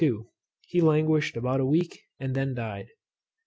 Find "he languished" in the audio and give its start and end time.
0.65-1.37